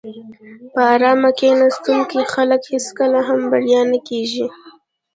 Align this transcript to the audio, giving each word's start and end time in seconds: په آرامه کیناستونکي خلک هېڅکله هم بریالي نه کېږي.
په 0.73 0.79
آرامه 0.93 1.29
کیناستونکي 1.39 2.21
خلک 2.33 2.61
هېڅکله 2.73 3.19
هم 3.27 3.39
بریالي 3.51 3.89
نه 3.91 3.99
کېږي. 4.07 4.45